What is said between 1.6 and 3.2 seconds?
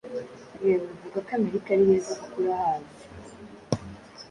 ari heza kuko urahazi.